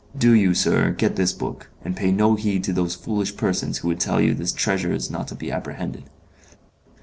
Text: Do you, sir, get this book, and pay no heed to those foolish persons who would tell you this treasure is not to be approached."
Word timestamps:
Do 0.17 0.31
you, 0.31 0.55
sir, 0.55 0.93
get 0.93 1.15
this 1.15 1.31
book, 1.31 1.69
and 1.85 1.95
pay 1.95 2.11
no 2.11 2.33
heed 2.33 2.63
to 2.63 2.73
those 2.73 2.95
foolish 2.95 3.37
persons 3.37 3.77
who 3.77 3.87
would 3.89 3.99
tell 3.99 4.19
you 4.19 4.33
this 4.33 4.51
treasure 4.51 4.91
is 4.93 5.11
not 5.11 5.27
to 5.27 5.35
be 5.35 5.51
approached." 5.51 6.09